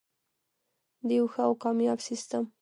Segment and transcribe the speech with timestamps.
[1.07, 2.43] د یو ښه او کامیاب سیستم.